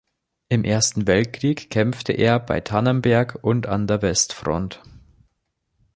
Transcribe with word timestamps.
Im 0.49 0.63
Ersten 0.63 1.05
Weltkrieg 1.05 1.69
kämpfte 1.69 2.13
er 2.13 2.39
bei 2.39 2.59
Tannenberg 2.59 3.37
und 3.43 3.67
an 3.67 3.85
der 3.85 4.01
Westfront. 4.01 4.81